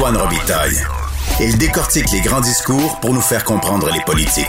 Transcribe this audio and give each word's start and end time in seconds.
Antoine 0.00 0.16
Robitaille. 0.16 0.78
Il 1.40 1.58
décortique 1.58 2.10
les 2.10 2.22
grands 2.22 2.40
discours 2.40 2.98
pour 3.00 3.12
nous 3.12 3.20
faire 3.20 3.44
comprendre 3.44 3.90
les 3.92 4.00
politiques. 4.06 4.46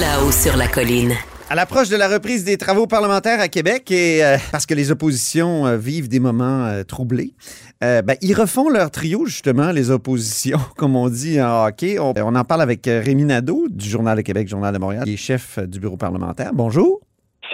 Là-haut 0.00 0.32
sur 0.32 0.56
la 0.56 0.66
colline. 0.66 1.12
À 1.50 1.54
l'approche 1.54 1.90
de 1.90 1.96
la 1.96 2.08
reprise 2.08 2.44
des 2.44 2.56
travaux 2.56 2.86
parlementaires 2.86 3.40
à 3.40 3.48
Québec 3.48 3.90
et 3.90 4.24
euh, 4.24 4.38
parce 4.50 4.64
que 4.64 4.72
les 4.72 4.90
oppositions 4.90 5.66
euh, 5.66 5.76
vivent 5.76 6.08
des 6.08 6.20
moments 6.20 6.64
euh, 6.64 6.84
troublés, 6.84 7.34
ben, 7.82 8.16
ils 8.22 8.32
refont 8.32 8.70
leur 8.70 8.90
trio 8.90 9.26
justement, 9.26 9.72
les 9.72 9.90
oppositions, 9.90 10.60
comme 10.78 10.96
on 10.96 11.10
dit 11.10 11.38
en 11.38 11.66
hockey. 11.66 11.98
On, 11.98 12.14
en 12.14 12.44
parle 12.44 12.62
avec 12.62 12.86
Rémi 12.86 13.24
Nadeau 13.24 13.66
du 13.68 13.86
Journal 13.86 14.16
de 14.16 14.22
Québec, 14.22 14.48
Journal 14.48 14.72
de 14.72 14.78
Montréal, 14.78 15.04
qui 15.04 15.12
est 15.12 15.18
chef 15.18 15.58
du 15.58 15.80
bureau 15.80 15.98
parlementaire. 15.98 16.52
Bonjour. 16.54 17.03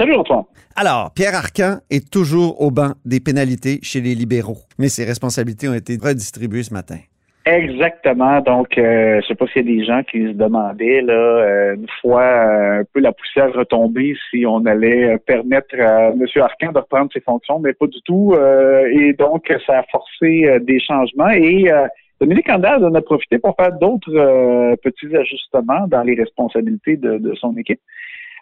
Salut 0.01 0.15
Antoine. 0.15 0.45
Alors, 0.77 1.13
Pierre 1.15 1.35
Arcan 1.35 1.81
est 1.91 2.11
toujours 2.11 2.63
au 2.63 2.71
banc 2.71 2.93
des 3.05 3.21
pénalités 3.21 3.81
chez 3.83 4.01
les 4.01 4.15
libéraux, 4.15 4.57
mais 4.79 4.89
ses 4.89 5.05
responsabilités 5.05 5.69
ont 5.69 5.75
été 5.75 5.99
redistribuées 6.03 6.63
ce 6.63 6.73
matin. 6.73 6.97
Exactement. 7.45 8.41
Donc, 8.41 8.79
euh, 8.79 9.21
je 9.21 9.27
sais 9.27 9.35
pas 9.35 9.47
s'il 9.49 9.69
y 9.69 9.75
a 9.75 9.77
des 9.77 9.85
gens 9.85 10.03
qui 10.03 10.27
se 10.27 10.33
demandaient, 10.33 11.03
là, 11.03 11.13
euh, 11.13 11.75
une 11.75 11.87
fois 12.01 12.23
euh, 12.23 12.81
un 12.81 12.85
peu 12.95 13.01
la 13.01 13.13
poussière 13.13 13.53
retombée, 13.53 14.17
si 14.31 14.47
on 14.47 14.65
allait 14.65 15.19
permettre 15.19 15.79
à 15.79 16.13
M. 16.13 16.25
Arcan 16.37 16.73
de 16.73 16.79
reprendre 16.79 17.11
ses 17.13 17.21
fonctions, 17.21 17.59
mais 17.59 17.75
pas 17.75 17.87
du 17.87 18.01
tout. 18.07 18.35
et 18.35 19.13
donc, 19.13 19.53
ça 19.67 19.81
a 19.81 19.83
forcé 19.93 20.61
des 20.63 20.81
changements. 20.81 21.29
Et 21.29 21.71
Dominique 22.23 22.49
Andaz 22.49 22.83
en 22.83 22.95
a 22.95 23.03
profité 23.03 23.39
pour 23.39 23.55
faire 23.55 23.73
d'autres 23.79 24.77
petits 24.83 25.15
ajustements 25.15 25.87
dans 25.89 26.03
les 26.05 26.15
responsabilités 26.15 26.97
de, 26.97 27.19
de, 27.19 27.35
son 27.35 27.55
équipe. 27.59 27.81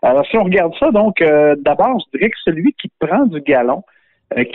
Alors, 0.03 0.27
si 0.27 0.37
on 0.37 0.45
regarde 0.45 0.75
ça, 0.79 0.91
donc, 0.91 1.23
d'abord, 1.59 1.99
je 2.01 2.19
dirais 2.19 2.31
que 2.31 2.37
celui 2.45 2.73
qui 2.75 2.91
prend 3.01 3.27
du 3.27 3.41
galon, 3.41 3.83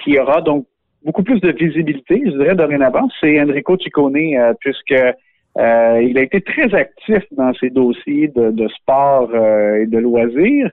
qui 0.04 0.18
aura 0.18 0.42
donc 0.42 0.66
beaucoup 1.04 1.24
plus 1.24 1.40
de 1.40 1.52
visibilité, 1.52 2.22
je 2.26 2.32
dirais, 2.32 2.56
dorénavant, 2.56 3.08
c'est 3.20 3.42
Enrico 3.42 3.78
Ciccone, 3.78 4.16
euh, 4.16 4.54
puisque 4.60 4.92
euh, 4.92 6.02
il 6.02 6.18
a 6.18 6.22
été 6.22 6.42
très 6.42 6.74
actif 6.74 7.24
dans 7.32 7.54
ses 7.56 7.70
dossiers 7.70 8.30
de, 8.30 8.68
sport 8.70 9.30
euh, 9.34 9.82
et 9.82 9.86
de 9.86 9.98
loisirs. 9.98 10.70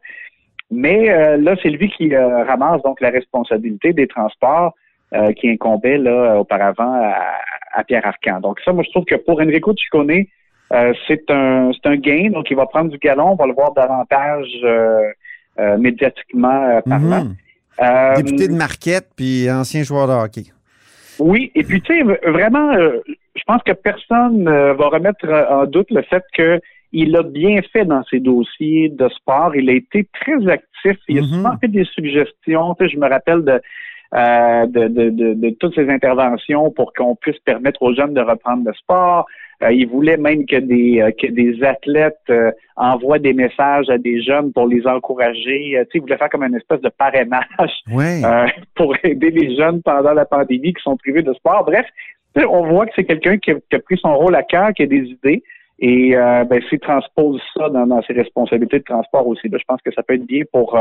Mais 0.73 1.37
là, 1.37 1.57
c'est 1.61 1.69
lui 1.69 1.91
qui 1.91 2.15
ramasse 2.15 2.81
donc 2.83 3.01
la 3.01 3.11
responsabilité 3.11 3.93
des 3.93 4.07
transports 4.07 4.73
qui 5.35 5.51
incombait 5.51 5.99
là 5.99 6.39
auparavant 6.39 6.95
à, 7.75 7.83
Pierre 7.83 8.07
Arcan. 8.07 8.39
Donc 8.39 8.61
ça, 8.65 8.73
moi, 8.73 8.85
je 8.85 8.91
trouve 8.91 9.05
que 9.05 9.17
pour 9.17 9.41
Enrico 9.41 9.75
Ciccone, 9.75 10.27
c'est 10.71 11.31
un 11.31 11.71
c'est 11.73 11.89
un 11.89 11.97
gain. 11.97 12.31
Donc, 12.31 12.51
il 12.51 12.57
va 12.57 12.67
prendre 12.67 12.91
du 12.91 12.99
galon, 12.99 13.33
on 13.33 13.37
va 13.37 13.47
le 13.47 13.55
voir 13.55 13.73
davantage 13.73 14.49
médiatiquement 15.79 16.81
parlant. 16.83 17.25
Mhm. 17.25 17.37
Euh, 17.81 18.17
Député 18.17 18.49
de 18.49 18.55
Marquette, 18.55 19.09
puis 19.17 19.51
ancien 19.51 19.83
joueur 19.83 20.07
de 20.07 20.13
hockey. 20.13 20.45
Oui, 21.19 21.51
et 21.55 21.63
puis 21.65 21.81
tu 21.81 21.95
sais, 21.95 22.03
vraiment, 22.31 22.73
euh, 22.73 22.99
je 23.35 23.43
pense 23.47 23.63
que 23.63 23.73
personne 23.73 24.45
ne 24.45 24.73
va 24.73 24.89
remettre 24.89 25.27
en 25.51 25.67
doute 25.67 25.91
le 25.91 26.03
fait 26.03 26.23
qu'il 26.35 27.17
a 27.17 27.23
bien 27.23 27.61
fait 27.73 27.85
dans 27.85 28.03
ses 28.05 28.21
dossiers 28.21 28.91
de 28.91 29.09
sport. 29.09 29.55
Il 29.55 29.69
a 29.71 29.75
été 29.75 30.07
très 30.13 30.47
actif. 30.49 30.99
Il 31.09 31.19
a 31.19 31.23
mm-hmm. 31.23 31.35
souvent 31.35 31.57
fait 31.59 31.69
des 31.69 31.85
suggestions. 31.85 32.75
Tu 32.75 32.85
sais, 32.85 32.93
je 32.93 32.99
me 32.99 33.09
rappelle 33.09 33.45
de, 33.45 33.61
euh, 34.15 34.67
de, 34.67 34.89
de, 34.89 35.11
de, 35.11 35.35
de, 35.35 35.51
toutes 35.51 35.75
ces 35.75 35.89
interventions 35.89 36.71
pour 36.71 36.93
qu'on 36.95 37.17
puisse 37.17 37.39
permettre 37.41 37.83
aux 37.83 37.95
jeunes 37.95 38.15
de 38.15 38.21
reprendre 38.21 38.65
le 38.67 38.75
sport. 38.75 39.27
Euh, 39.63 39.73
il 39.73 39.87
voulait 39.89 40.17
même 40.17 40.47
que 40.47 40.57
des 40.57 41.01
euh, 41.01 41.11
que 41.11 41.27
des 41.27 41.63
athlètes 41.63 42.17
euh, 42.31 42.51
envoient 42.77 43.19
des 43.19 43.35
messages 43.35 43.91
à 43.91 43.99
des 43.99 44.23
jeunes 44.23 44.53
pour 44.53 44.67
les 44.67 44.87
encourager. 44.87 45.73
tu 45.73 45.77
sais, 45.77 45.89
il 45.95 46.01
voulait 46.01 46.17
faire 46.17 46.31
comme 46.31 46.45
une 46.45 46.57
espèce 46.57 46.81
de 46.81 46.89
parrainage 46.89 47.83
pour 48.75 48.97
aider 49.05 49.31
les 49.31 49.57
jeunes 49.57 49.83
pendant 49.83 50.15
la 50.15 50.25
pandémie 50.25 50.73
qui 50.73 50.83
sont 50.83 50.97
privés 50.97 51.23
de 51.23 51.35
sport. 51.35 51.65
Bref, 51.65 51.87
on 52.37 52.67
voit 52.69 52.87
que 52.87 52.93
c'est 52.97 53.05
quelqu'un 53.05 53.37
qui, 53.37 53.51
a 53.51 53.79
pris 53.85 53.99
son 53.99 54.17
rôle 54.17 54.35
à 54.35 54.43
cœur, 54.43 54.73
qui 54.73 54.85
a 54.85 54.87
des 54.87 55.05
idées. 55.05 55.43
Et 55.83 56.15
ben, 56.15 56.61
s'il 56.69 56.79
transpose 56.79 57.41
ça 57.57 57.69
dans, 57.71 58.03
ses 58.03 58.13
responsabilités 58.13 58.79
de 58.79 58.85
transport 58.85 59.27
aussi, 59.27 59.49
ben, 59.49 59.59
je 59.59 59.65
pense 59.65 59.81
que 59.83 59.93
ça 59.93 60.03
peut 60.03 60.15
être 60.15 60.27
bien 60.27 60.43
pour 60.53 60.79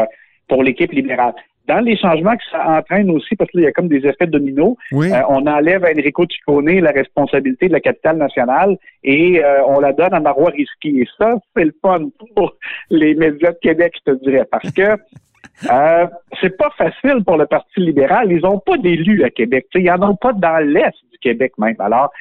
pour 0.48 0.64
l'équipe 0.64 0.92
libérale 0.92 1.34
dans 1.70 1.82
les 1.82 1.96
changements 1.96 2.36
que 2.36 2.44
ça 2.52 2.68
entraîne 2.68 3.12
aussi, 3.12 3.36
parce 3.36 3.52
qu'il 3.52 3.62
y 3.62 3.68
a 3.68 3.72
comme 3.72 3.88
des 3.88 4.06
effets 4.08 4.26
dominos, 4.26 4.76
euh, 4.92 5.22
on 5.30 5.46
enlève 5.46 5.86
à 5.86 5.92
Enrico 5.92 6.26
Ciccone 6.28 6.80
la 6.80 6.92
responsabilité 6.92 7.68
de 7.68 7.74
la 7.74 7.80
capitale 7.80 8.18
nationale 8.18 8.76
et 9.04 9.44
euh, 9.44 9.64
on 9.68 9.80
la 9.80 9.94
donne 9.94 10.14
à 10.14 10.20
Marois 10.20 10.50
Risky. 10.50 11.02
Et 11.02 11.08
ça, 11.18 11.36
c'est 11.56 11.66
le 11.66 11.76
fun 11.80 12.10
pour 12.36 12.56
les 12.90 13.14
médias 13.14 13.52
de 13.52 13.60
Québec, 13.62 13.94
je 14.00 14.12
te 14.12 14.24
dirais, 14.24 14.46
parce 14.52 14.72
que 14.72 14.82
euh, 15.72 16.08
c'est 16.42 16.58
pas 16.58 16.72
facile 16.76 17.24
pour 17.24 17.38
le 17.38 17.46
Parti 17.46 17.80
libéral. 17.82 18.32
Ils 18.32 18.42
n'ont 18.42 18.60
pas 18.60 18.78
d'élus 18.78 19.24
à 19.24 19.30
Québec. 19.30 19.68
ils 19.76 19.84
n'en 19.84 20.10
ont 20.10 20.16
pas 20.16 20.34
dans 20.34 20.58
l'Est 20.58 20.96
du 21.12 21.20
Québec 21.22 21.54
même. 21.60 21.76
Alors, 21.78 22.12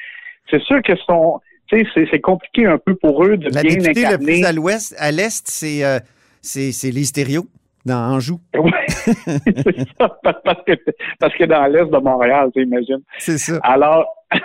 c'est 0.51 0.61
sûr 0.61 0.79
que 0.83 0.95
son, 1.07 1.39
c'est 1.71 2.21
compliqué 2.21 2.67
un 2.67 2.77
peu 2.77 2.93
pour 2.93 3.25
eux 3.25 3.35
de 3.35 3.49
la 3.49 3.63
bien 3.63 3.79
incarner. 3.79 4.17
Le 4.17 4.17
plus 4.25 4.45
à 4.45 4.51
l'ouest, 4.51 4.95
à 4.99 5.11
l'est, 5.11 5.47
c'est 5.47 5.83
euh, 5.83 5.99
c'est 6.41 6.91
les 6.91 7.03
stéréos 7.03 7.45
dans 7.89 8.15
Anjou. 8.15 8.39
Oui, 8.59 8.71
c'est 8.87 9.87
ça, 9.97 10.19
parce 10.23 10.63
que, 10.65 10.73
parce 11.19 11.35
que 11.35 11.43
dans 11.45 11.65
l'est 11.65 11.85
de 11.85 11.97
Montréal, 11.97 12.49
tu 12.53 12.63
imagines. 12.63 13.01
C'est 13.17 13.37
ça. 13.37 13.59
Alors, 13.63 14.05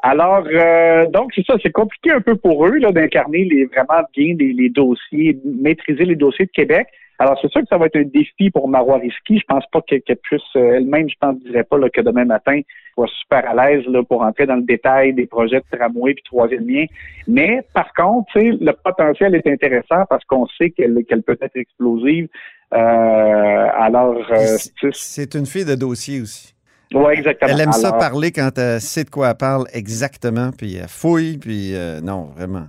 alors 0.00 0.44
euh, 0.52 1.06
donc 1.06 1.32
c'est 1.34 1.44
ça, 1.46 1.54
c'est 1.62 1.72
compliqué 1.72 2.12
un 2.12 2.20
peu 2.20 2.36
pour 2.36 2.66
eux 2.66 2.76
là 2.76 2.92
d'incarner 2.92 3.44
les 3.44 3.64
vraiment 3.66 4.02
bien 4.14 4.34
les, 4.38 4.52
les, 4.52 4.68
dossiers, 4.68 5.38
maîtriser 5.44 6.04
les 6.04 6.16
dossiers 6.16 6.46
de 6.46 6.50
Québec. 6.50 6.88
Alors, 7.18 7.38
c'est 7.40 7.50
sûr 7.50 7.62
que 7.62 7.68
ça 7.68 7.78
va 7.78 7.86
être 7.86 7.96
un 7.96 8.04
défi 8.04 8.50
pour 8.50 8.68
Marois 8.68 8.98
Risky. 8.98 9.38
Je 9.38 9.44
pense 9.48 9.64
pas 9.72 9.80
qu'elle 9.80 10.02
puisse 10.02 10.42
euh, 10.56 10.74
elle-même, 10.74 11.08
je 11.08 11.14
pense, 11.18 11.38
dirais 11.40 11.64
pas 11.64 11.78
là, 11.78 11.88
que 11.88 12.02
demain 12.02 12.26
matin, 12.26 12.60
soit 12.92 13.08
super 13.20 13.48
à 13.48 13.54
l'aise 13.54 13.86
là, 13.86 14.02
pour 14.02 14.20
entrer 14.20 14.44
dans 14.44 14.56
le 14.56 14.62
détail 14.62 15.14
des 15.14 15.26
projets 15.26 15.60
de 15.60 15.78
tramway 15.78 16.12
puis 16.12 16.22
troisième 16.24 16.68
lien. 16.68 16.84
Mais 17.26 17.62
par 17.72 17.92
contre, 17.94 18.30
le 18.34 18.72
potentiel 18.72 19.34
est 19.34 19.46
intéressant 19.46 20.04
parce 20.10 20.24
qu'on 20.26 20.46
sait 20.58 20.70
qu'elle 20.70 21.04
qu'elle 21.08 21.22
peut 21.22 21.38
être 21.40 21.56
explosive. 21.56 22.28
Euh, 22.74 23.68
alors, 23.78 24.16
euh, 24.30 24.56
c'est 24.92 25.34
une 25.34 25.46
fille 25.46 25.64
de 25.64 25.74
dossier 25.74 26.20
aussi. 26.20 26.54
Oui, 26.94 27.14
exactement. 27.14 27.50
Elle 27.50 27.60
aime 27.60 27.72
ça 27.72 27.92
parler 27.92 28.32
quand 28.32 28.56
elle 28.58 28.80
sait 28.80 29.04
de 29.04 29.10
quoi 29.10 29.30
elle 29.30 29.36
parle 29.36 29.66
exactement, 29.72 30.50
puis 30.56 30.76
elle 30.76 30.88
fouille, 30.88 31.38
puis 31.38 31.74
non, 32.02 32.30
vraiment. 32.36 32.68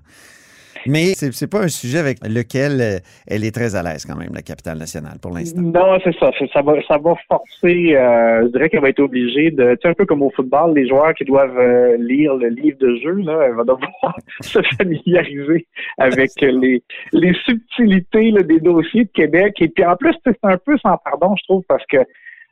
Mais 0.88 1.14
c'est, 1.16 1.34
c'est 1.34 1.50
pas 1.50 1.62
un 1.64 1.68
sujet 1.68 2.00
avec 2.00 2.18
lequel 2.26 2.82
euh, 2.82 3.00
elle 3.28 3.44
est 3.44 3.54
très 3.54 3.76
à 3.76 3.84
l'aise 3.84 4.06
quand 4.06 4.16
même, 4.16 4.34
la 4.34 4.42
capitale 4.42 4.78
nationale, 4.78 5.18
pour 5.22 5.32
l'instant. 5.32 5.62
Non, 5.62 6.00
c'est 6.04 6.16
ça. 6.18 6.32
Ça 6.54 6.62
va, 6.62 6.74
ça 6.88 6.98
va 6.98 7.16
forcer, 7.28 7.96
euh, 7.96 8.44
je 8.44 8.52
dirais 8.52 8.70
qu'elle 8.70 8.82
va 8.82 8.90
être 8.90 9.00
obligée 9.00 9.52
de, 9.52 9.76
tu 9.76 9.82
sais, 9.82 9.90
un 9.90 9.94
peu 9.94 10.06
comme 10.06 10.24
au 10.24 10.32
football, 10.32 10.74
les 10.76 10.88
joueurs 10.88 11.14
qui 11.14 11.26
doivent 11.26 11.58
euh, 11.58 11.98
lire 11.98 12.36
le 12.36 12.50
livre 12.50 12.78
de 12.80 12.96
jeu, 12.98 13.16
là, 13.24 13.46
elle 13.48 13.56
va 13.56 13.64
devoir 13.64 14.18
se 14.42 14.60
familiariser 14.78 15.68
avec 15.98 16.32
les, 16.42 16.82
les 17.14 17.34
subtilités 17.46 18.32
des 18.32 18.60
dossiers 18.60 19.06
de 19.06 19.12
Québec. 19.12 19.56
Et 19.62 19.68
puis 19.68 19.86
en 19.86 19.96
plus, 19.96 20.16
c'est 20.26 20.38
un 20.44 20.58
peu 20.58 20.78
sans 20.80 20.98
pardon, 20.98 21.36
je 21.38 21.44
trouve, 21.44 21.64
parce 21.68 21.86
que 21.86 21.98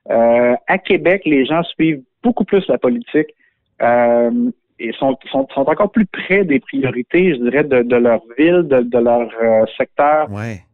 à 0.07 0.77
Québec, 0.77 1.23
les 1.25 1.45
gens 1.45 1.63
suivent 1.63 2.03
beaucoup 2.21 2.43
plus 2.43 2.63
la 2.67 2.77
politique. 2.77 3.33
Euh, 3.81 4.51
et 4.79 4.91
sont, 4.93 5.17
sont, 5.31 5.47
sont, 5.53 5.61
encore 5.61 5.91
plus 5.91 6.05
près 6.05 6.43
des 6.43 6.59
priorités, 6.59 7.35
je 7.35 7.41
dirais, 7.41 7.63
de, 7.63 7.81
de 7.81 7.95
leur 7.95 8.21
ville, 8.37 8.63
de, 8.63 8.81
de 8.81 8.97
leur 8.97 9.29
euh, 9.41 9.65
secteur. 9.77 10.27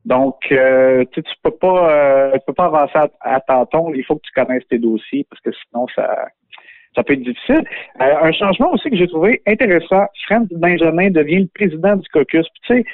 Donc, 0.05 0.37
euh, 0.51 1.05
tu, 1.11 1.21
tu 1.21 1.33
peux 1.43 1.51
pas 1.51 1.91
euh, 1.91 2.31
tu 2.33 2.39
peux 2.47 2.53
pas 2.53 2.65
avancer 2.65 2.97
à, 2.97 3.35
à 3.35 3.39
tâtons. 3.41 3.93
Il 3.93 4.03
faut 4.03 4.15
que 4.15 4.21
tu 4.23 4.31
connaisses 4.33 4.67
tes 4.67 4.79
dossiers 4.79 5.25
parce 5.29 5.41
que 5.41 5.51
sinon 5.51 5.85
ça 5.95 6.27
ça 6.95 7.03
peut 7.03 7.13
être 7.13 7.23
difficile. 7.23 7.63
un 7.99 8.31
changement 8.33 8.73
aussi 8.73 8.89
que 8.89 8.97
j'ai 8.97 9.07
trouvé 9.07 9.41
intéressant, 9.47 10.05
Franz 10.25 10.47
Benjamin 10.51 11.09
devient 11.09 11.39
le 11.39 11.49
président 11.53 11.95
du 11.95 12.07
caucus. 12.09 12.45
tu 12.67 12.75
sais, 12.75 12.85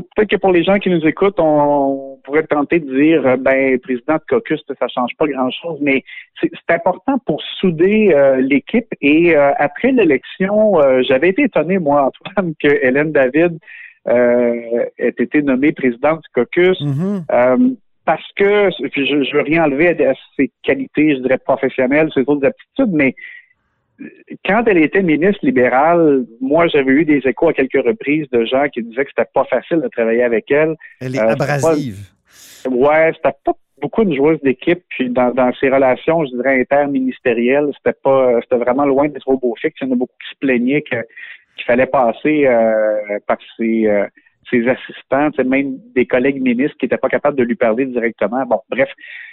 peut-être 0.00 0.30
que 0.30 0.36
pour 0.36 0.52
les 0.52 0.64
gens 0.64 0.78
qui 0.78 0.90
nous 0.90 1.04
écoutent, 1.06 1.38
on 1.38 2.18
pourrait 2.24 2.44
tenter 2.44 2.80
de 2.80 2.96
dire, 2.96 3.26
euh, 3.26 3.36
ben, 3.36 3.78
président 3.80 4.14
de 4.14 4.22
caucus, 4.28 4.62
ça 4.78 4.88
change 4.88 5.10
pas 5.18 5.26
grand-chose, 5.26 5.78
mais 5.80 6.02
c'est 6.40 6.74
important 6.74 7.18
pour 7.26 7.42
souder 7.60 8.12
euh, 8.14 8.40
l'équipe. 8.40 8.88
Et 9.00 9.36
euh, 9.36 9.52
après 9.58 9.92
l'élection, 9.92 10.74
j'avais 11.02 11.30
été 11.30 11.42
étonné, 11.42 11.78
moi, 11.78 12.06
Antoine, 12.06 12.54
que 12.62 12.68
Hélène 12.68 13.12
David 13.12 13.58
ait 14.06 15.14
été 15.18 15.42
nommée 15.42 15.72
présidente 15.72 16.22
du 16.22 16.28
caucus. 16.34 16.80
Mm-hmm. 16.80 17.76
parce 18.04 18.32
que, 18.34 18.70
je, 18.80 19.24
je 19.24 19.36
veux 19.36 19.42
rien 19.42 19.64
enlever 19.64 19.88
à, 20.04 20.14
ses 20.36 20.50
qualités, 20.62 21.14
je 21.16 21.20
dirais, 21.20 21.38
professionnelles, 21.38 22.10
ses 22.12 22.22
autres 22.26 22.46
aptitudes, 22.46 22.92
mais 22.92 23.14
quand 24.44 24.64
elle 24.66 24.78
était 24.78 25.02
ministre 25.02 25.44
libérale, 25.44 26.24
moi, 26.40 26.66
j'avais 26.68 26.92
eu 26.92 27.04
des 27.04 27.20
échos 27.24 27.48
à 27.48 27.52
quelques 27.52 27.84
reprises 27.84 28.28
de 28.30 28.44
gens 28.44 28.68
qui 28.68 28.82
disaient 28.82 29.04
que 29.04 29.10
c'était 29.16 29.30
pas 29.32 29.44
facile 29.44 29.80
de 29.80 29.88
travailler 29.88 30.22
avec 30.22 30.50
elle. 30.50 30.76
Elle 31.00 31.16
est 31.16 31.18
abrasive. 31.18 32.08
Ouais, 32.68 33.12
c'était 33.14 33.36
pas 33.44 33.52
beaucoup 33.80 34.02
une 34.02 34.14
joueuse 34.14 34.40
d'équipe, 34.42 34.82
puis 34.88 35.10
dans, 35.10 35.32
dans 35.32 35.52
ses 35.54 35.68
relations, 35.68 36.24
je 36.24 36.36
dirais, 36.36 36.60
interministérielles, 36.60 37.70
c'était 37.76 37.98
pas 38.02 38.40
c'était 38.42 38.62
vraiment 38.62 38.86
loin 38.86 39.08
d'être 39.08 39.28
au 39.28 39.38
beau 39.38 39.54
fixe. 39.60 39.76
Il 39.80 39.88
y 39.88 39.90
en 39.90 39.94
a 39.94 39.96
beaucoup 39.96 40.14
qui 40.22 40.30
se 40.30 40.38
plaignaient 40.38 40.82
que, 40.82 40.96
qu'il 41.56 41.64
fallait 41.66 41.86
passer 41.86 42.46
euh, 42.46 43.18
par 43.26 43.38
ses, 43.56 43.86
euh, 43.86 44.06
ses 44.50 44.66
assistants, 44.68 45.30
même 45.44 45.78
des 45.94 46.06
collègues 46.06 46.40
ministres 46.40 46.76
qui 46.78 46.86
n'étaient 46.86 46.96
pas 46.96 47.08
capables 47.08 47.36
de 47.36 47.42
lui 47.42 47.56
parler 47.56 47.86
directement. 47.86 48.44
Bon, 48.46 48.60
bref. 48.70 48.88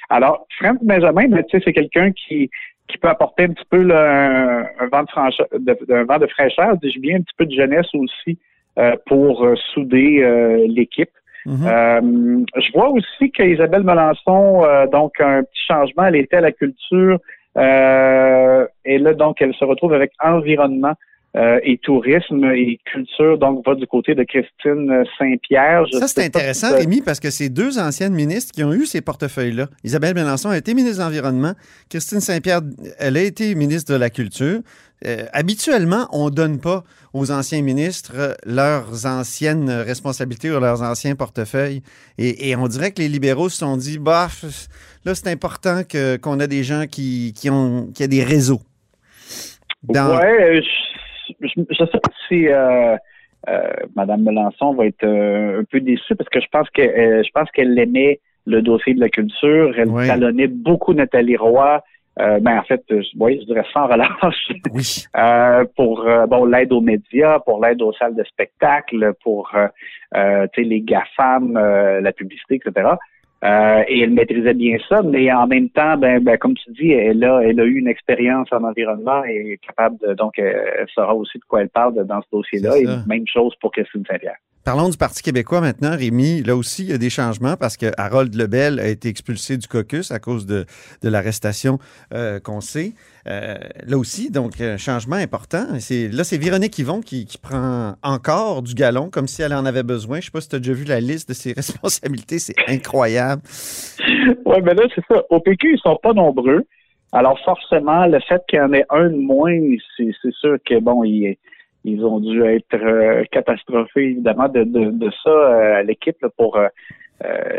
Alors, 0.10 0.48
Franck 0.57 0.80
Benjamin, 0.81 1.27
ben, 1.27 1.44
tu 1.44 1.57
sais, 1.57 1.63
c'est 1.63 1.74
quelqu'un 1.74 2.12
qui, 2.12 2.50
qui 2.89 2.97
peut 2.97 3.07
apporter 3.07 3.44
un 3.44 3.53
petit 3.53 3.65
peu 3.69 3.81
là, 3.81 4.65
un, 4.80 4.88
vent 4.88 5.03
de, 5.03 5.77
de, 5.88 6.06
vent 6.06 6.18
de 6.18 6.27
fraîcheur, 6.27 6.75
dis-je 6.77 7.00
bien, 7.00 7.18
un 7.18 7.21
petit 7.21 7.36
peu 7.38 7.45
de 7.45 7.53
jeunesse 7.53 7.88
aussi 7.94 8.38
euh, 8.77 8.95
pour 9.06 9.45
euh, 9.45 9.56
souder 9.74 10.68
l'équipe. 10.68 11.09
Mhm. 11.45 11.65
Euh, 11.65 12.45
je 12.62 12.71
vois 12.74 12.89
aussi 12.89 13.31
qu'Isabelle 13.31 13.83
Melançon, 13.83 14.63
euh, 14.65 14.88
donc 14.88 15.19
un 15.19 15.44
petit 15.44 15.62
changement, 15.68 16.06
elle 16.06 16.18
était 16.18 16.38
à 16.38 16.41
la 16.41 16.51
culture 16.51 17.19
euh, 17.57 18.68
et 18.86 19.00
là 19.00 19.13
donc 19.13 19.41
elle 19.41 19.53
se 19.56 19.65
retrouve 19.65 19.94
avec 19.94 20.12
environnement 20.24 20.94
et 21.35 21.77
tourisme 21.83 22.43
et 22.45 22.79
culture, 22.91 23.37
donc 23.37 23.65
va 23.65 23.75
du 23.75 23.85
côté 23.85 24.15
de 24.15 24.23
Christine 24.23 25.03
Saint-Pierre. 25.17 25.85
Ça, 25.91 26.07
c'est 26.07 26.25
intéressant, 26.25 26.75
Rémi, 26.75 27.01
parce 27.01 27.19
que 27.19 27.29
c'est 27.29 27.49
deux 27.49 27.77
anciennes 27.77 28.13
ministres 28.13 28.51
qui 28.53 28.63
ont 28.63 28.73
eu 28.73 28.85
ces 28.85 29.01
portefeuilles-là. 29.01 29.67
Isabelle 29.83 30.15
Melançon 30.15 30.49
a 30.49 30.57
été 30.57 30.73
ministre 30.73 30.97
de 30.97 31.03
l'Environnement. 31.03 31.53
Christine 31.89 32.19
Saint-Pierre, 32.19 32.61
elle 32.97 33.15
a 33.17 33.21
été 33.21 33.53
ministre 33.55 33.93
de 33.93 33.99
la 33.99 34.09
Culture. 34.09 34.61
Euh, 35.05 35.25
habituellement, 35.31 36.07
on 36.11 36.25
ne 36.25 36.31
donne 36.31 36.59
pas 36.59 36.83
aux 37.13 37.31
anciens 37.31 37.61
ministres 37.61 38.13
euh, 38.17 38.33
leurs 38.45 39.05
anciennes 39.05 39.69
responsabilités 39.69 40.51
ou 40.51 40.59
leurs 40.59 40.81
anciens 40.81 41.15
portefeuilles. 41.15 41.81
Et, 42.17 42.55
on 42.57 42.67
dirait 42.67 42.91
que 42.91 43.01
les 43.01 43.07
libéraux 43.07 43.47
se 43.47 43.59
sont 43.59 43.77
dit, 43.77 43.97
bah, 43.97 44.27
là, 45.05 45.15
c'est 45.15 45.29
important 45.29 45.83
qu'on 46.21 46.39
a 46.39 46.47
des 46.47 46.63
gens 46.63 46.85
qui, 46.85 47.33
qui 47.33 47.49
ont 47.49 47.87
qui 47.93 48.03
a 48.03 48.07
des 48.07 48.23
réseaux. 48.23 48.59
Dans... 49.83 50.17
Ouais, 50.17 50.61
je 50.61 50.88
ne 51.41 51.75
sais 51.75 51.86
pas 51.86 52.00
si 52.27 52.47
euh, 52.47 52.95
Mme 53.95 54.24
Melançon 54.24 54.74
va 54.74 54.86
être 54.86 55.06
un 55.06 55.63
peu 55.63 55.80
déçue 55.80 56.15
parce 56.15 56.30
que 56.30 56.41
je 56.41 56.47
pense 56.51 56.69
que 56.71 56.81
je 56.81 57.30
pense 57.33 57.50
qu'elle 57.51 57.77
aimait 57.80 58.19
le 58.45 58.62
dossier 58.62 58.94
de 58.94 59.00
la 59.00 59.09
culture. 59.09 59.74
Elle 59.77 60.07
talonnait 60.07 60.47
beaucoup 60.47 60.94
Nathalie 60.94 61.38
Roy. 61.38 61.81
Euh, 62.19 62.39
ben 62.39 62.57
en 62.59 62.63
fait, 62.63 62.83
je, 62.89 63.07
oui, 63.18 63.39
je 63.39 63.45
dirais 63.45 63.65
sans 63.71 63.88
relâche. 63.88 64.51
Oui. 64.74 65.06
euh, 65.18 65.63
pour 65.77 66.06
euh, 66.06 66.25
bon 66.25 66.44
l'aide 66.45 66.74
aux 66.74 66.81
médias, 66.81 67.39
pour 67.39 67.63
l'aide 67.63 67.81
aux 67.81 67.94
salles 67.94 68.15
de 68.15 68.24
spectacle, 68.25 69.13
pour 69.24 69.51
euh, 70.15 70.47
les 70.57 70.81
GAFAM, 70.81 71.53
la 71.53 72.12
publicité, 72.12 72.56
etc. 72.56 72.89
et 73.44 74.01
elle 74.01 74.12
maîtrisait 74.12 74.53
bien 74.53 74.77
ça, 74.89 75.01
mais 75.01 75.31
en 75.31 75.47
même 75.47 75.69
temps, 75.69 75.97
ben, 75.97 76.21
ben 76.21 76.38
comme 76.38 76.56
tu 76.56 76.71
dis, 76.71 76.91
elle 76.91 77.24
a, 77.24 77.41
elle 77.41 77.59
a 77.59 77.63
eu 77.63 77.77
une 77.77 77.88
expérience 77.88 78.51
en 78.51 78.63
environnement 78.63 79.24
et 79.25 79.53
est 79.53 79.65
capable 79.65 79.97
de, 80.00 80.13
donc 80.13 80.38
elle 80.38 80.88
saura 80.94 81.15
aussi 81.15 81.38
de 81.38 81.44
quoi 81.47 81.62
elle 81.62 81.69
parle 81.69 82.06
dans 82.06 82.21
ce 82.21 82.27
dossier-là. 82.31 82.77
Et 82.77 82.86
même 83.07 83.25
chose 83.27 83.53
pour 83.62 83.71
Christine 83.71 84.03
Saint-Pierre. 84.06 84.38
Parlons 84.69 84.89
du 84.89 84.98
Parti 84.98 85.24
québécois 85.24 85.62
maintenant, 85.62 85.98
Rémi. 85.98 86.44
Là 86.44 86.56
aussi, 86.56 86.83
il 86.83 86.92
y 86.92 86.94
a 86.94 87.00
des 87.00 87.10
changements 87.10 87.56
parce 87.57 87.75
que 87.75 87.88
Harold 87.98 88.36
Lebel 88.36 88.80
a 88.80 88.88
été 88.88 89.10
expulsé 89.10 89.57
du 89.57 89.68
caucus 89.68 90.12
à 90.12 90.19
cause 90.19 90.45
de, 90.45 90.68
de 91.01 91.10
l'arrestation 91.10 91.80
euh, 92.13 92.39
qu'on 92.39 92.62
sait. 92.62 92.92
Euh, 93.25 93.56
là 93.88 93.98
aussi, 93.98 94.30
donc, 94.30 94.62
un 94.62 94.77
changement 94.77 95.16
important. 95.16 95.66
Là, 95.71 95.80
c'est 96.24 96.38
Véronique 96.38 96.77
Yvon 96.77 97.01
qui, 97.01 97.25
qui, 97.25 97.39
prend 97.39 97.95
encore 98.04 98.62
du 98.62 98.75
galon 98.75 99.10
comme 99.10 99.25
si 99.25 99.42
elle 99.42 99.56
en 99.56 99.66
avait 99.66 99.81
besoin. 99.81 100.18
Je 100.18 100.19
ne 100.19 100.25
sais 100.25 100.31
pas 100.33 100.42
si 100.42 100.50
tu 100.50 100.57
as 100.57 100.60
déjà 100.60 100.74
vu 100.74 100.86
la 100.86 101.00
liste 101.00 101.30
de 101.30 101.33
ses 101.33 101.54
responsabilités. 101.57 102.38
C'est 102.38 102.54
incroyable. 102.68 103.42
oui, 104.45 104.57
mais 104.63 104.75
là, 104.75 104.83
c'est 104.94 105.04
ça. 105.10 105.24
Au 105.31 105.39
PQ, 105.39 105.68
ils 105.68 105.74
ne 105.74 105.77
sont 105.77 105.98
pas 106.04 106.13
nombreux. 106.13 106.63
Alors, 107.12 107.39
forcément, 107.44 108.06
le 108.06 108.19
fait 108.19 108.44
qu'il 108.48 108.60
y 108.60 108.62
en 108.62 108.72
ait 108.74 108.86
un 108.92 109.10
de 109.10 109.18
moins, 109.18 109.57
c'est, 109.98 110.12
c'est 110.22 110.33
sûr 110.36 110.57
que, 110.63 110.80
bon, 110.80 111.04
il 111.04 111.25
est 111.25 111.39
ils 111.91 112.06
ont 112.06 112.19
dû 112.19 112.44
être 112.44 112.75
euh, 112.75 113.24
catastrophés, 113.31 114.12
évidemment, 114.12 114.47
de, 114.47 114.63
de, 114.63 114.91
de 114.91 115.12
ça 115.24 115.30
euh, 115.30 115.80
à 115.80 115.83
l'équipe 115.83 116.25
pour 116.38 116.57
euh, 116.57 116.68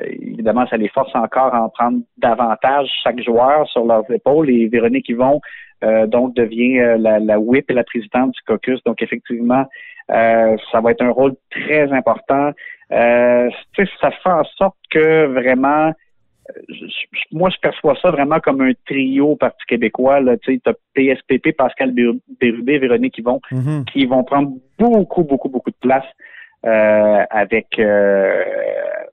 évidemment, 0.07 0.67
ça 0.69 0.77
les 0.77 0.89
force 0.89 1.15
encore 1.15 1.55
à 1.55 1.63
en 1.63 1.69
prendre 1.69 2.01
davantage 2.19 2.89
chaque 3.03 3.23
joueur 3.23 3.69
sur 3.69 3.85
leurs 3.85 4.11
épaules. 4.11 4.49
Et 4.49 4.69
Véronique 4.69 5.09
Yvon, 5.11 5.41
donc, 6.07 6.35
devient 6.35 6.97
la, 6.99 7.19
la 7.19 7.39
whip 7.39 7.71
et 7.71 7.75
la 7.75 7.85
présidente 7.85 8.33
du 8.33 8.41
caucus. 8.47 8.83
Donc, 8.85 9.03
effectivement, 9.03 9.67
ça 10.09 10.81
va 10.83 10.93
être 10.93 11.03
un 11.03 11.11
rôle 11.11 11.35
très 11.51 11.93
important. 11.93 12.53
ça 12.91 14.11
fait 14.11 14.31
en 14.31 14.45
sorte 14.45 14.79
que 14.91 15.27
vraiment 15.27 15.93
moi, 17.33 17.51
je 17.51 17.57
perçois 17.61 17.97
ça 18.01 18.11
vraiment 18.11 18.41
comme 18.41 18.61
un 18.61 18.73
trio 18.87 19.37
Parti 19.37 19.65
québécois. 19.67 20.21
Tu 20.43 20.61
as 20.67 20.73
PSPP, 20.95 21.57
Pascal 21.57 21.93
Bérubé, 22.41 22.79
Véronique 22.79 23.15
qui 23.15 23.23
vont, 23.23 23.41
mm-hmm. 23.51 23.85
qui 23.85 24.07
vont 24.07 24.25
prendre 24.25 24.53
beaucoup, 24.79 25.25
beaucoup, 25.25 25.49
beaucoup 25.49 25.71
de 25.71 25.77
place 25.81 26.07
euh, 26.67 27.25
avec, 27.31 27.79
euh, 27.79 28.45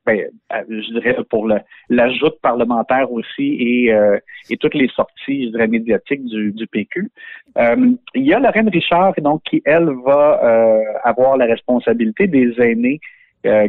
ben, 0.06 0.26
je 0.52 1.00
dirais, 1.00 1.16
pour 1.30 1.48
l'ajout 1.90 2.32
parlementaire 2.42 3.10
aussi 3.10 3.56
et, 3.58 3.94
euh, 3.94 4.18
et 4.50 4.58
toutes 4.58 4.74
les 4.74 4.90
sorties, 4.90 5.46
je 5.46 5.52
dirais, 5.52 5.68
médiatiques 5.68 6.26
du, 6.26 6.52
du 6.52 6.68
PQ. 6.68 7.10
il 7.56 7.98
y 8.16 8.34
a 8.34 8.40
Lorraine 8.40 8.68
Richard, 8.68 9.14
donc, 9.22 9.44
qui, 9.44 9.62
elle, 9.64 9.90
va 10.06 10.82
avoir 11.06 11.38
la 11.38 11.46
responsabilité 11.46 12.28
des 12.28 12.54
aînés 12.60 13.00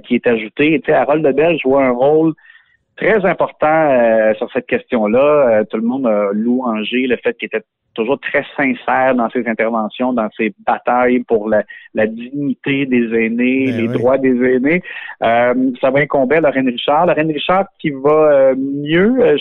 qui 0.05 0.17
est 0.17 0.26
ajoutée. 0.26 0.81
Tu 0.81 0.91
sais, 0.91 0.94
Harold 0.94 1.25
Lebel 1.25 1.56
joue 1.61 1.79
un 1.79 1.91
rôle 1.91 2.35
très 2.99 3.25
important 3.25 3.91
euh, 3.91 4.35
sur 4.35 4.50
cette 4.53 4.67
question-là. 4.67 5.61
Euh, 5.61 5.65
tout 5.65 5.77
le 5.77 5.85
monde 5.85 6.06
a 6.06 6.31
louangé 6.33 7.06
le 7.06 7.17
fait 7.17 7.37
qu'il 7.39 7.47
était 7.47 7.65
toujours 7.95 8.19
très 8.21 8.45
sincère 8.56 9.15
dans 9.15 9.29
ses 9.31 9.47
interventions, 9.49 10.12
dans 10.12 10.29
ses 10.37 10.53
batailles 10.67 11.21
pour 11.21 11.49
la, 11.49 11.62
dignité 12.06 12.87
des 12.87 13.06
aînés, 13.15 13.67
ben 13.67 13.77
les 13.81 13.89
droits 13.89 14.19
des 14.19 14.37
aînés. 14.55 14.83
Euh, 15.23 15.55
ça 15.81 15.91
va 15.91 16.00
incomber 16.00 16.37
à 16.37 16.41
Lorraine 16.41 16.69
Richard. 16.69 17.06
Lorraine 17.06 17.33
Richard 17.33 17.67
qui 17.81 17.91
va 17.91 18.55
mieux. 18.56 19.37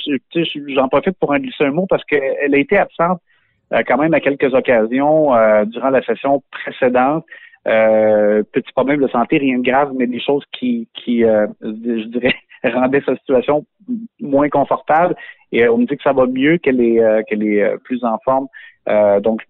J'en 0.70 0.88
profite 0.88 1.18
pour 1.20 1.32
en 1.32 1.38
glisser 1.38 1.66
un 1.66 1.72
mot 1.72 1.86
parce 1.88 2.04
qu'elle 2.06 2.54
a 2.54 2.58
été 2.58 2.78
absente 2.78 3.20
quand 3.86 3.98
même 3.98 4.14
à 4.14 4.22
quelques 4.22 4.54
occasions 4.54 5.34
durant 5.66 5.90
la 5.90 6.02
session 6.02 6.42
précédente. 6.50 7.26
petit 7.64 8.72
problème 8.74 9.02
de 9.02 9.08
santé, 9.10 9.38
rien 9.38 9.60
de 9.60 9.64
grave, 9.64 9.92
mais 9.96 10.08
des 10.08 10.22
choses 10.22 10.46
qui, 10.58 10.88
qui 10.96 11.20
je 11.22 12.08
dirais, 12.08 12.34
rendait 12.64 13.02
sa 13.06 13.16
situation 13.18 13.66
moins 14.20 14.50
confortable. 14.50 15.16
Et 15.52 15.68
on 15.68 15.78
me 15.78 15.86
dit 15.86 15.96
que 15.96 16.04
ça 16.04 16.14
va 16.14 16.26
mieux, 16.26 16.58
qu'elle 16.58 16.82
est, 16.82 17.00
euh, 17.00 17.22
qu'elle 17.28 17.44
est 17.44 17.64
euh, 17.64 17.78
plus 17.78 18.04
en 18.04 18.18
forme. 18.24 18.48
Euh, 18.90 19.20
donc, 19.20 19.42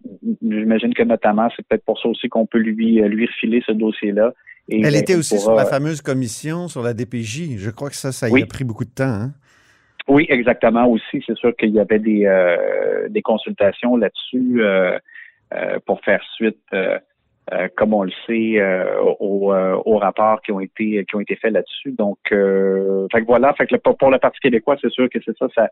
j'imagine 0.42 0.94
que 0.94 1.04
notamment, 1.04 1.50
c'est 1.56 1.66
peut-être 1.68 1.86
pour 1.86 2.00
ça 2.00 2.10
aussi 2.10 2.28
qu'on 2.30 2.46
peut 2.46 2.60
lui, 2.60 3.02
lui 3.02 3.26
refiler 3.26 3.64
ce 3.66 3.72
dossier-là. 3.72 4.34
Et 4.70 4.82
Elle 4.82 4.96
était 4.96 5.16
aussi 5.16 5.40
sur 5.40 5.56
la 5.56 5.66
fameuse 5.66 6.02
commission 6.02 6.68
sur 6.68 6.82
la 6.82 6.94
DPJ. 6.94 7.58
Je 7.58 7.70
crois 7.70 7.90
que 7.90 7.96
ça, 7.96 8.12
ça 8.12 8.30
y 8.30 8.44
a 8.44 8.46
pris 8.46 8.64
beaucoup 8.64 8.84
de 8.84 8.94
temps. 8.94 9.04
Hein? 9.06 9.32
Oui, 10.08 10.26
exactement. 10.30 10.88
Aussi, 10.88 11.24
c'est 11.26 11.38
sûr 11.38 11.56
qu'il 11.56 11.70
y 11.70 11.80
avait 11.80 12.00
des, 12.00 12.28
des 13.10 13.22
consultations 13.22 13.96
là-dessus 13.96 14.62
pour 15.86 16.02
faire 16.02 16.22
suite 16.36 16.60
euh, 17.54 17.70
comme 17.77 17.94
on 17.94 18.04
le 18.04 18.12
sait, 18.25 18.60
euh, 18.60 19.01
aux, 19.20 19.54
euh, 19.54 19.77
rapports 19.86 20.42
qui 20.42 20.51
ont 20.51 20.60
été 20.60 21.06
qui 21.06 21.16
ont 21.16 21.22
été 21.22 21.38
faits 21.38 21.54
là-dessus. 21.54 21.94
Donc, 21.94 22.18
fait 22.30 23.22
que 23.22 23.25
voilà, 23.25 23.54
fait 23.54 23.68
que 23.68 23.75
pour 23.75 24.12
le 24.12 24.20
Parti 24.20 24.39
québécois, 24.42 24.75
c'est 24.82 24.92
sûr 24.92 25.08
que 25.10 25.20
c'est 25.24 25.38
ça, 25.38 25.48
ça. 25.56 25.70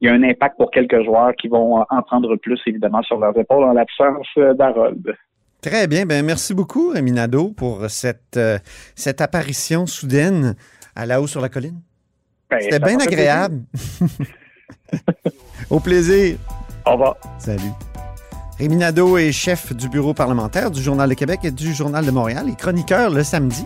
Il 0.00 0.08
y 0.08 0.10
a 0.10 0.14
un 0.14 0.22
impact 0.22 0.56
pour 0.56 0.70
quelques 0.70 1.04
joueurs 1.04 1.34
qui 1.34 1.48
vont 1.48 1.84
en 1.88 2.02
prendre 2.02 2.36
plus, 2.36 2.60
évidemment, 2.66 3.02
sur 3.02 3.18
leurs 3.18 3.36
épaules 3.38 3.64
en 3.64 3.72
l'absence 3.72 4.28
d'Harold. 4.36 5.14
Très 5.60 5.86
bien. 5.86 6.06
Ben, 6.06 6.24
merci 6.24 6.54
beaucoup, 6.54 6.94
Eminado, 6.94 7.50
pour 7.50 7.90
cette, 7.90 8.38
cette 8.94 9.20
apparition 9.20 9.86
soudaine 9.86 10.54
à 10.94 11.04
la 11.04 11.20
haut 11.20 11.26
sur 11.26 11.40
la 11.40 11.48
colline. 11.48 11.80
Ben, 12.48 12.60
C'était 12.60 12.78
bien 12.78 12.98
agréable. 12.98 13.62
Au 15.70 15.80
plaisir. 15.80 16.38
Au 16.86 16.92
revoir. 16.92 17.16
Salut. 17.38 17.87
Rémi 18.58 18.82
est 18.82 19.32
chef 19.32 19.72
du 19.72 19.88
bureau 19.88 20.14
parlementaire 20.14 20.72
du 20.72 20.82
Journal 20.82 21.08
de 21.08 21.14
Québec 21.14 21.40
et 21.44 21.52
du 21.52 21.72
Journal 21.72 22.04
de 22.04 22.10
Montréal 22.10 22.46
et 22.48 22.56
chroniqueur 22.56 23.10
le 23.10 23.22
samedi. 23.22 23.64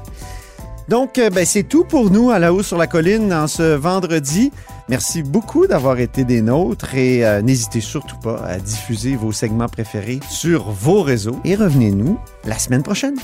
Donc, 0.89 1.17
euh, 1.17 1.31
ben, 1.31 1.47
c'est 1.47 1.63
tout 1.63 1.85
pour 1.85 2.11
nous 2.11 2.31
à 2.31 2.39
la 2.39 2.53
haut 2.53 2.63
sur 2.63 2.77
la 2.77 2.87
colline 2.87 3.33
en 3.33 3.47
ce 3.47 3.75
vendredi. 3.75 4.53
Merci 4.91 5.23
beaucoup 5.23 5.67
d'avoir 5.67 5.99
été 5.99 6.25
des 6.25 6.43
nôtres 6.43 6.95
et 6.95 7.25
euh, 7.25 7.41
n'hésitez 7.41 7.81
surtout 7.81 8.19
pas 8.19 8.45
à 8.45 8.59
diffuser 8.59 9.17
vos 9.17 9.33
segments 9.33 9.69
préférés 9.69 10.21
sur 10.29 10.71
vos 10.71 11.03
réseaux 11.03 11.41
et 11.45 11.55
revenez-nous 11.55 12.19
la 12.45 12.59
semaine 12.59 12.83
prochaine. 12.83 13.17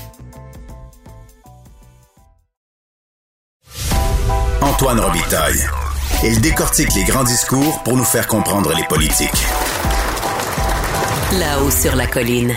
Antoine 4.61 4.99
Robitaille. 4.99 5.67
Il 6.23 6.41
décortique 6.41 6.95
les 6.95 7.03
grands 7.03 7.23
discours 7.23 7.83
pour 7.83 7.95
nous 7.95 8.03
faire 8.03 8.27
comprendre 8.27 8.73
les 8.75 8.83
politiques. 8.85 9.45
Là-haut 11.37 11.69
sur 11.69 11.95
la 11.95 12.07
colline. 12.07 12.55